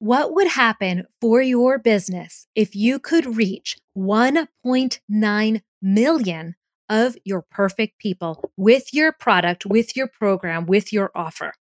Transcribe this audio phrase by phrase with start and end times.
[0.00, 6.54] What would happen for your business if you could reach 1.9 million
[6.88, 11.52] of your perfect people with your product, with your program, with your offer?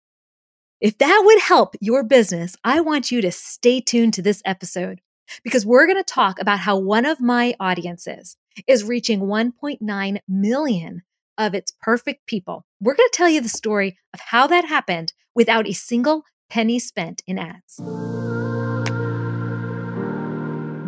[0.81, 5.01] If that would help your business, I want you to stay tuned to this episode
[5.43, 8.37] because we're going to talk about how one of my audiences
[8.69, 11.03] is reaching 1.9 million
[11.37, 12.65] of its perfect people.
[12.81, 16.79] We're going to tell you the story of how that happened without a single penny
[16.79, 17.81] spent in ads.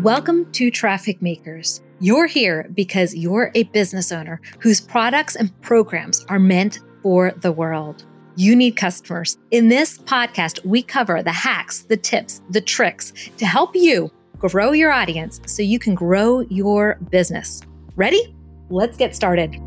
[0.03, 1.83] Welcome to Traffic Makers.
[2.01, 7.53] You're here because you're a business owner whose products and programs are meant for the
[7.53, 8.07] world.
[8.35, 9.37] You need customers.
[9.51, 14.73] In this podcast, we cover the hacks, the tips, the tricks to help you grow
[14.73, 17.61] your audience so you can grow your business.
[17.95, 18.35] Ready?
[18.71, 19.61] Let's get started.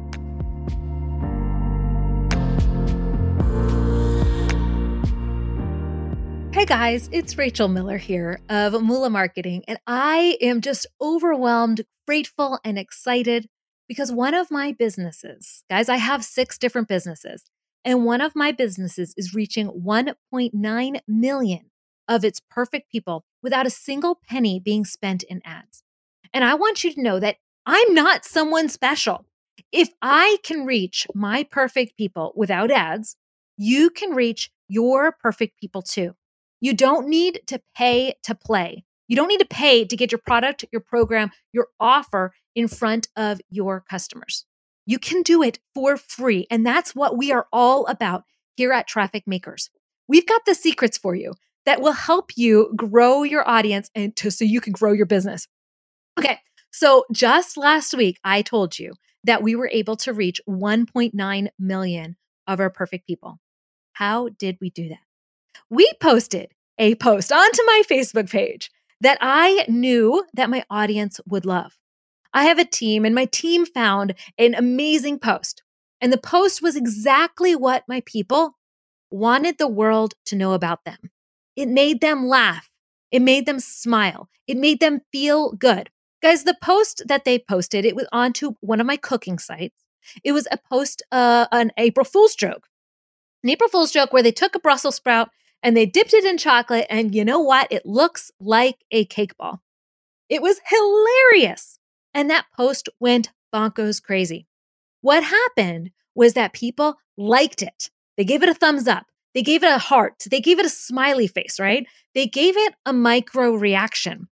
[6.63, 12.57] Hey guys, it's Rachel Miller here of Moolah Marketing, and I am just overwhelmed, grateful,
[12.63, 13.49] and excited
[13.85, 17.43] because one of my businesses, guys, I have six different businesses,
[17.83, 21.71] and one of my businesses is reaching 1.9 million
[22.07, 25.83] of its perfect people without a single penny being spent in ads.
[26.33, 29.25] And I want you to know that I'm not someone special.
[29.73, 33.17] If I can reach my perfect people without ads,
[33.57, 36.15] you can reach your perfect people too.
[36.63, 38.85] You don't need to pay to play.
[39.09, 43.09] You don't need to pay to get your product, your program, your offer in front
[43.17, 44.45] of your customers.
[44.85, 46.47] You can do it for free.
[46.49, 48.23] And that's what we are all about
[48.55, 49.69] here at Traffic Makers.
[50.07, 51.33] We've got the secrets for you
[51.65, 55.49] that will help you grow your audience and to, so you can grow your business.
[56.17, 56.39] Okay.
[56.71, 58.93] So just last week, I told you
[59.25, 62.15] that we were able to reach 1.9 million
[62.47, 63.41] of our perfect people.
[63.91, 64.99] How did we do that?
[65.69, 68.71] We posted a post onto my Facebook page
[69.01, 71.77] that I knew that my audience would love.
[72.33, 75.61] I have a team and my team found an amazing post.
[76.01, 78.57] And the post was exactly what my people
[79.11, 80.97] wanted the world to know about them.
[81.55, 82.69] It made them laugh.
[83.11, 84.29] It made them smile.
[84.47, 85.89] It made them feel good.
[86.21, 89.83] Guys, the post that they posted, it was onto one of my cooking sites.
[90.23, 92.67] It was a post, uh, an April Fool's joke.
[93.43, 95.29] An April Fool's joke where they took a Brussels sprout
[95.63, 96.85] and they dipped it in chocolate.
[96.89, 97.71] And you know what?
[97.71, 99.61] It looks like a cake ball.
[100.29, 101.79] It was hilarious.
[102.13, 104.45] And that post went bonkers crazy.
[105.01, 107.89] What happened was that people liked it.
[108.17, 109.07] They gave it a thumbs up.
[109.33, 110.23] They gave it a heart.
[110.29, 111.87] They gave it a smiley face, right?
[112.13, 114.27] They gave it a micro reaction.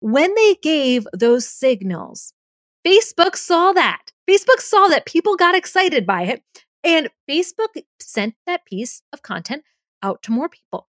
[0.00, 2.34] When they gave those signals,
[2.86, 4.02] Facebook saw that.
[4.28, 6.42] Facebook saw that people got excited by it.
[6.84, 9.62] And Facebook sent that piece of content
[10.02, 10.88] out to more people.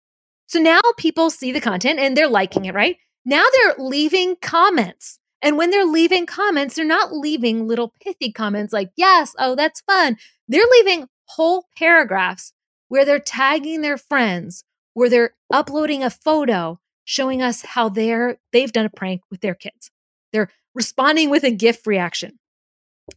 [0.46, 2.96] So now people see the content and they're liking it, right?
[3.24, 5.18] Now they're leaving comments.
[5.42, 9.80] And when they're leaving comments, they're not leaving little pithy comments like, yes, oh, that's
[9.82, 10.16] fun.
[10.48, 12.52] They're leaving whole paragraphs
[12.88, 18.72] where they're tagging their friends, where they're uploading a photo showing us how they're they've
[18.72, 19.90] done a prank with their kids.
[20.32, 22.38] They're responding with a GIF reaction.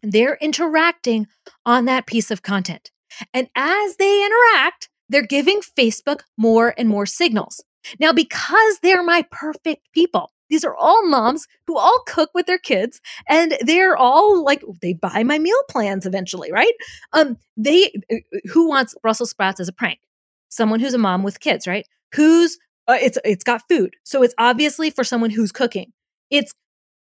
[0.03, 1.27] They're interacting
[1.65, 2.91] on that piece of content.
[3.33, 7.63] And as they interact, they're giving Facebook more and more signals.
[7.99, 12.57] Now, because they're my perfect people, these are all moms who all cook with their
[12.57, 16.73] kids and they're all like they buy my meal plans eventually right?
[17.13, 18.15] Um they uh,
[18.51, 19.99] who wants brussels sprouts as a prank?
[20.49, 21.85] Someone who's a mom with kids right?
[22.13, 22.57] Who's
[22.87, 25.91] uh, it's it's got food so it's obviously for someone who's cooking.
[26.29, 26.51] It's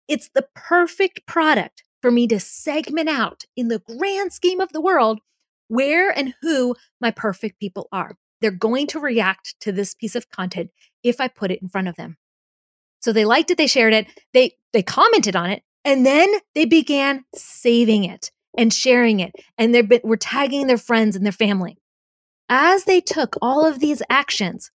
[0.09, 4.81] it's the perfect product for me to segment out in the grand scheme of the
[4.81, 5.21] world
[5.71, 8.17] where and who my perfect people are.
[8.41, 10.71] They're going to react to this piece of content
[11.03, 12.17] if I put it in front of them.
[13.01, 16.65] So they liked it, they shared it, they they commented on it, and then they
[16.65, 21.79] began saving it and sharing it, and they were tagging their friends and their family.
[22.49, 24.71] As they took all of these actions,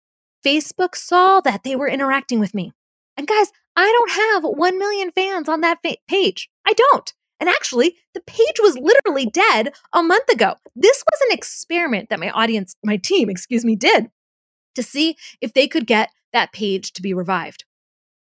[0.45, 2.71] Facebook saw that they were interacting with me.
[3.17, 6.49] And guys, I don't have 1 million fans on that fa- page.
[6.65, 7.13] I don't.
[7.39, 10.55] And actually, the page was literally dead a month ago.
[10.75, 14.09] This was an experiment that my audience, my team, excuse me, did
[14.75, 17.65] to see if they could get that page to be revived.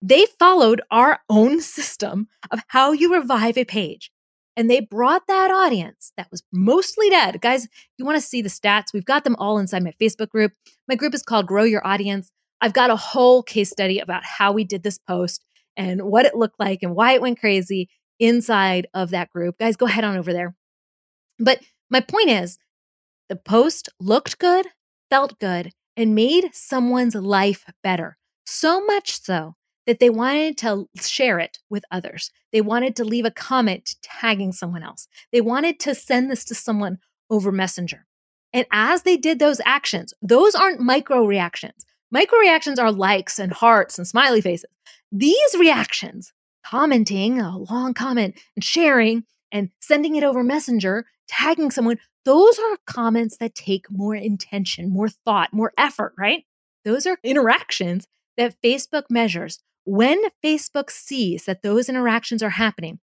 [0.02, 4.12] They followed our own system of how you revive a page.
[4.58, 7.42] And they brought that audience that was mostly dead.
[7.42, 7.68] Guys,
[7.98, 8.94] you want to see the stats?
[8.94, 10.54] We've got them all inside my Facebook group.
[10.88, 12.32] My group is called Grow Your Audience.
[12.62, 15.44] I've got a whole case study about how we did this post
[15.76, 17.90] and what it looked like and why it went crazy
[18.20, 19.58] inside of that group.
[19.60, 20.56] Guys, go head on over there.
[21.40, 21.60] But
[21.90, 22.58] my point is
[23.30, 24.68] the post looked good,
[25.10, 28.18] felt good, and made someone's life better.
[28.46, 32.32] So much so that they wanted to share it with others.
[32.52, 35.08] They wanted to leave a comment tagging someone else.
[35.32, 38.06] They wanted to send this to someone over Messenger.
[38.54, 41.86] And as they did those actions, those aren't micro reactions.
[42.12, 44.70] Micro reactions are likes and hearts and smiley faces.
[45.12, 46.34] These reactions,
[46.66, 52.78] commenting a long comment and sharing and sending it over Messenger, tagging someone, those are
[52.88, 56.44] comments that take more intention, more thought, more effort, right?
[56.84, 58.08] Those are interactions
[58.38, 63.00] that Facebook measures when Facebook sees that those interactions are happening,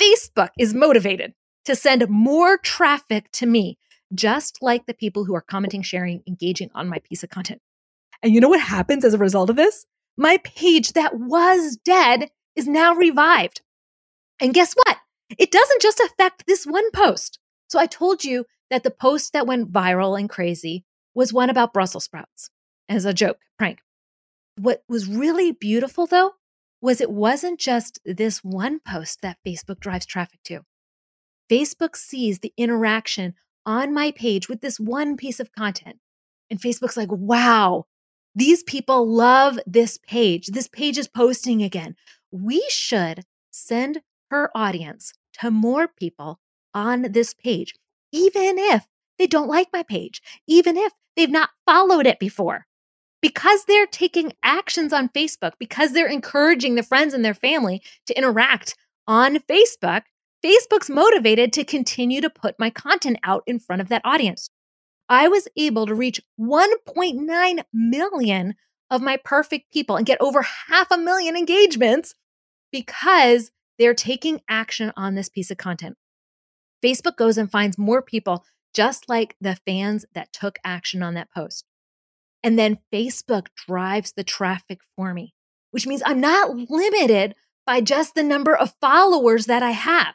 [0.00, 1.32] Facebook is motivated
[1.64, 3.78] to send more traffic to me,
[4.12, 7.62] just like the people who are commenting, sharing, engaging on my piece of content.
[8.22, 9.86] And you know what happens as a result of this?
[10.16, 13.62] My page that was dead is now revived.
[14.40, 14.98] And guess what?
[15.38, 17.38] It doesn't just affect this one post.
[17.68, 20.84] So I told you that the post that went viral and crazy
[21.14, 22.50] was one about Brussels sprouts
[22.88, 23.80] as a joke, prank.
[24.58, 26.32] What was really beautiful though
[26.80, 30.60] was it wasn't just this one post that Facebook drives traffic to.
[31.50, 33.34] Facebook sees the interaction
[33.64, 35.98] on my page with this one piece of content.
[36.50, 37.86] And Facebook's like, wow,
[38.34, 40.48] these people love this page.
[40.48, 41.94] This page is posting again.
[42.32, 46.40] We should send her audience to more people
[46.74, 47.74] on this page,
[48.10, 48.86] even if
[49.18, 52.66] they don't like my page, even if they've not followed it before
[53.22, 58.18] because they're taking actions on Facebook, because they're encouraging their friends and their family to
[58.18, 58.76] interact
[59.06, 60.02] on Facebook,
[60.44, 64.50] Facebook's motivated to continue to put my content out in front of that audience.
[65.08, 68.54] I was able to reach 1.9 million
[68.90, 72.14] of my perfect people and get over half a million engagements
[72.72, 75.96] because they're taking action on this piece of content.
[76.84, 81.30] Facebook goes and finds more people just like the fans that took action on that
[81.30, 81.64] post.
[82.42, 85.34] And then Facebook drives the traffic for me,
[85.70, 87.34] which means I'm not limited
[87.66, 90.14] by just the number of followers that I have.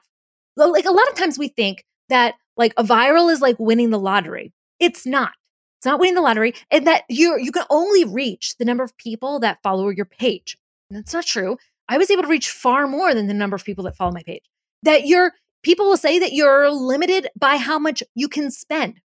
[0.58, 4.00] Like a lot of times we think that like a viral is like winning the
[4.00, 4.52] lottery.
[4.80, 5.32] It's not.
[5.80, 8.98] It's not winning the lottery and that you you can only reach the number of
[8.98, 10.58] people that follow your page.
[10.90, 11.58] And that's not true.
[11.90, 14.24] I was able to reach far more than the number of people that follow my
[14.24, 14.44] page.
[14.84, 19.02] That you're people will say that you're limited by how much you can spend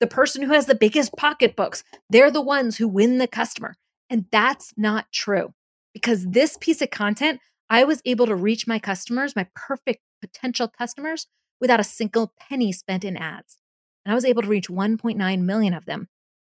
[0.00, 3.74] the person who has the biggest pocketbooks, they're the ones who win the customer.
[4.10, 5.54] And that's not true
[5.92, 7.40] because this piece of content,
[7.70, 11.26] I was able to reach my customers, my perfect potential customers,
[11.60, 13.58] without a single penny spent in ads.
[14.04, 16.08] And I was able to reach 1.9 million of them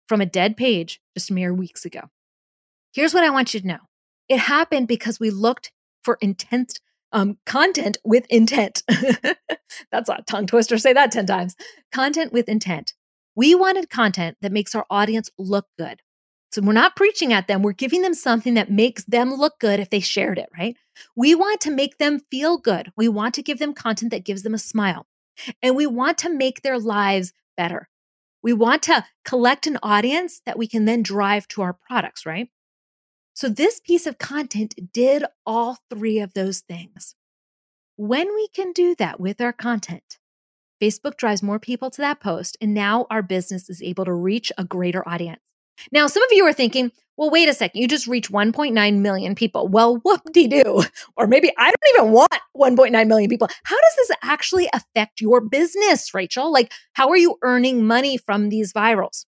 [0.07, 2.01] from a dead page just mere weeks ago.
[2.93, 3.79] Here's what I want you to know
[4.29, 5.71] it happened because we looked
[6.03, 6.75] for intense
[7.11, 8.83] um, content with intent.
[9.91, 10.77] That's a tongue twister.
[10.77, 11.55] Say that 10 times.
[11.91, 12.93] Content with intent.
[13.35, 16.01] We wanted content that makes our audience look good.
[16.51, 17.61] So we're not preaching at them.
[17.61, 20.75] We're giving them something that makes them look good if they shared it, right?
[21.15, 22.91] We want to make them feel good.
[22.97, 25.05] We want to give them content that gives them a smile.
[25.61, 27.87] And we want to make their lives better.
[28.41, 32.49] We want to collect an audience that we can then drive to our products, right?
[33.39, 37.15] So this piece of content did all three of those things.
[37.95, 40.19] When we can do that with our content,
[40.83, 44.51] Facebook drives more people to that post, and now our business is able to reach
[44.57, 45.39] a greater audience.
[45.89, 49.35] Now, some of you are thinking, well, wait a second, you just reach 1.9 million
[49.35, 49.69] people.
[49.69, 50.83] Well, whoop de doo.
[51.15, 53.47] Or maybe I don't even want 1.9 million people.
[53.63, 56.51] How does this actually affect your business, Rachel?
[56.51, 59.23] Like, how are you earning money from these virals?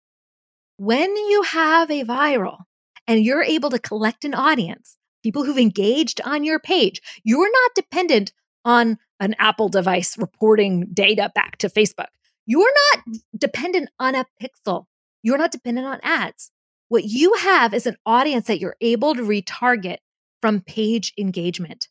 [0.75, 2.65] When you have a viral
[3.12, 7.72] and you're able to collect an audience, people who've engaged on your page, you're not
[7.75, 8.32] dependent
[8.63, 12.08] on an Apple device reporting data back to Facebook.
[12.46, 14.86] You're not dependent on a pixel.
[15.24, 16.51] You're not dependent on ads.
[16.88, 19.98] What you have is an audience that you're able to retarget
[20.41, 21.89] from page engagement.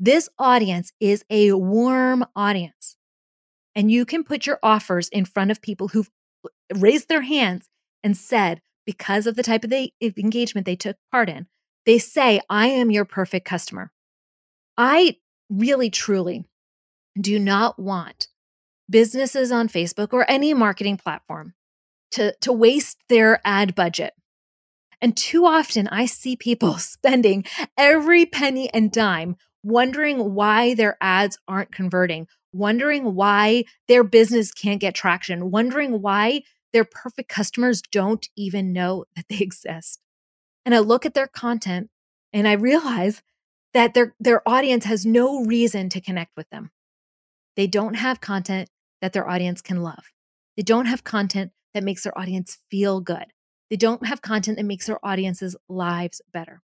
[0.00, 2.96] This audience is a warm audience.
[3.76, 6.10] And you can put your offers in front of people who've
[6.74, 7.68] raised their hands
[8.02, 11.46] and said, because of the type of the engagement they took part in,
[11.86, 13.92] they say, I am your perfect customer.
[14.76, 15.16] I
[15.50, 16.44] really, truly
[17.20, 18.28] do not want
[18.88, 21.54] businesses on Facebook or any marketing platform
[22.12, 24.14] to, to waste their ad budget.
[25.00, 27.44] And too often I see people spending
[27.76, 34.80] every penny and dime wondering why their ads aren't converting, wondering why their business can't
[34.80, 36.42] get traction, wondering why
[36.72, 40.00] their perfect customers don't even know that they exist.
[40.64, 41.90] And I look at their content
[42.32, 43.22] and I realize
[43.74, 46.70] that their their audience has no reason to connect with them.
[47.56, 48.68] They don't have content
[49.00, 50.04] that their audience can love.
[50.56, 53.26] They don't have content that makes their audience feel good.
[53.70, 56.60] They don't have content that makes their audience's lives better.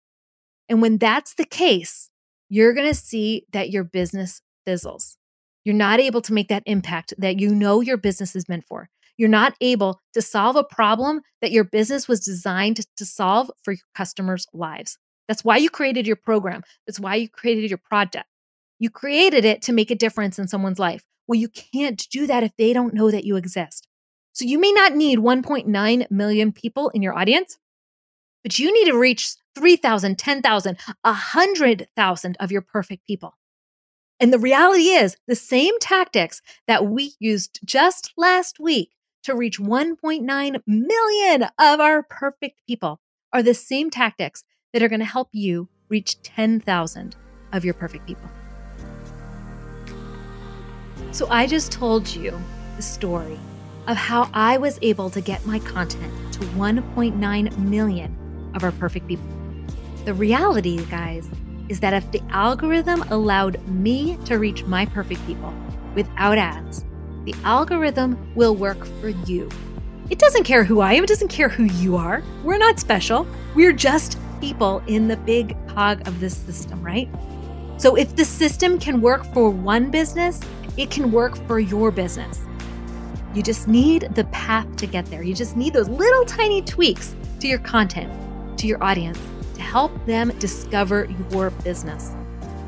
[0.67, 2.09] And when that's the case,
[2.49, 5.17] you're going to see that your business fizzles.
[5.63, 8.89] You're not able to make that impact that you know your business is meant for.
[9.17, 13.71] You're not able to solve a problem that your business was designed to solve for
[13.71, 14.97] your customers' lives.
[15.27, 16.63] That's why you created your program.
[16.85, 18.27] That's why you created your project.
[18.79, 21.03] You created it to make a difference in someone's life.
[21.27, 23.87] Well, you can't do that if they don't know that you exist.
[24.33, 27.57] So you may not need 1.9 million people in your audience,
[28.43, 33.35] but you need to reach 3,000, 10,000, 100,000 of your perfect people.
[34.19, 38.91] And the reality is, the same tactics that we used just last week
[39.27, 43.01] to reach 1.9 million of our perfect people
[43.33, 47.15] are the same tactics that are going to help you reach 10,000
[47.51, 48.29] of your perfect people.
[51.11, 52.39] So I just told you
[52.77, 53.37] the story
[53.87, 59.09] of how I was able to get my content to 1.9 million of our perfect
[59.09, 59.27] people.
[60.05, 61.29] The reality, guys,
[61.67, 65.53] is that if the algorithm allowed me to reach my perfect people
[65.95, 66.85] without ads,
[67.27, 69.49] the algorithm will work for you.
[70.09, 72.23] It doesn't care who I am, it doesn't care who you are.
[72.45, 73.27] We're not special.
[73.53, 77.09] We're just people in the big cog of this system, right?
[77.75, 80.39] So if the system can work for one business,
[80.77, 82.39] it can work for your business.
[83.33, 85.21] You just need the path to get there.
[85.21, 88.09] You just need those little tiny tweaks to your content,
[88.57, 89.19] to your audience
[89.55, 92.11] to help them discover your business.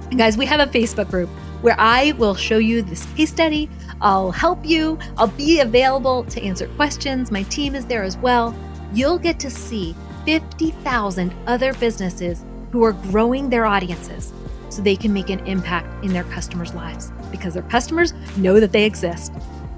[0.09, 1.29] And guys, we have a Facebook group
[1.61, 3.69] where I will show you this case study.
[4.01, 4.97] I'll help you.
[5.17, 7.31] I'll be available to answer questions.
[7.31, 8.55] My team is there as well.
[8.93, 14.31] You'll get to see 50,000 other businesses who are growing their audiences
[14.69, 18.71] so they can make an impact in their customers' lives because their customers know that
[18.71, 19.33] they exist.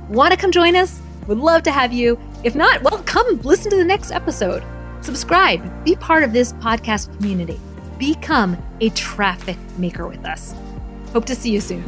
[0.09, 1.01] Want to come join us?
[1.27, 2.19] Would love to have you.
[2.43, 4.63] If not, well, come listen to the next episode.
[5.01, 7.59] Subscribe, be part of this podcast community.
[7.97, 10.53] Become a traffic maker with us.
[11.13, 11.83] Hope to see you soon.